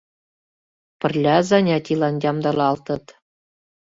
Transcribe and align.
Пырля 0.99 1.37
занятийлан 1.49 2.15
ямдылалтыт. 2.29 3.05